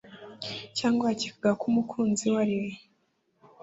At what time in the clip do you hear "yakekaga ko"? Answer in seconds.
1.11-1.63